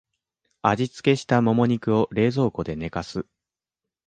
[0.63, 3.23] 味付けしたモモ肉を冷蔵庫で寝かす